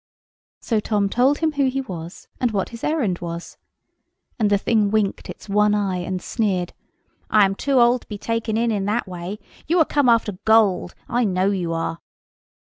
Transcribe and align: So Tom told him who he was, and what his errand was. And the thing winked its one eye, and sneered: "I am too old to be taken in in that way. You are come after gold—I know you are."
So 0.61 0.79
Tom 0.79 1.09
told 1.09 1.37
him 1.37 1.51
who 1.51 1.67
he 1.67 1.79
was, 1.79 2.27
and 2.39 2.49
what 2.49 2.69
his 2.69 2.83
errand 2.83 3.19
was. 3.19 3.57
And 4.39 4.49
the 4.49 4.57
thing 4.57 4.89
winked 4.89 5.29
its 5.29 5.47
one 5.47 5.75
eye, 5.75 5.97
and 5.99 6.19
sneered: 6.23 6.73
"I 7.29 7.45
am 7.45 7.53
too 7.53 7.79
old 7.79 8.01
to 8.01 8.07
be 8.07 8.17
taken 8.17 8.57
in 8.57 8.71
in 8.71 8.85
that 8.85 9.07
way. 9.07 9.37
You 9.67 9.77
are 9.77 9.85
come 9.85 10.09
after 10.09 10.31
gold—I 10.43 11.25
know 11.25 11.51
you 11.51 11.71
are." 11.73 11.99